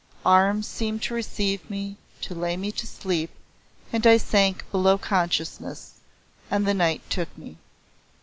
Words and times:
Arms 0.25 0.65
seemed 0.67 1.03
to 1.03 1.13
receive 1.13 1.69
me 1.69 1.95
to 2.21 2.33
lay 2.33 2.57
me 2.57 2.71
to 2.71 2.87
sleep 2.87 3.29
and 3.93 4.07
I 4.07 4.17
sank 4.17 4.65
below 4.71 4.97
consciousness, 4.97 5.99
and 6.49 6.65
the 6.65 6.73
night 6.73 7.07
took 7.07 7.37
me. 7.37 7.57